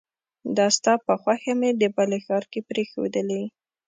دا 0.57 0.67
ستا 0.77 0.93
په 1.05 1.13
خوښه 1.21 1.53
مې 1.59 1.71
د 1.81 1.83
بلې 1.95 2.19
ښار 2.25 2.43
کې 2.51 2.59
پريښودلې 2.69 3.43